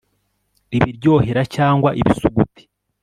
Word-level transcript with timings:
Ibiryohera 0.77 1.41
cyangwa 1.55 1.89
Ibisuguti 2.01 2.63